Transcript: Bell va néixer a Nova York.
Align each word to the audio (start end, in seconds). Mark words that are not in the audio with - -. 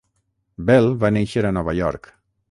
Bell 0.69 0.87
va 1.03 1.11
néixer 1.17 1.43
a 1.49 1.51
Nova 1.59 1.77
York. 1.81 2.09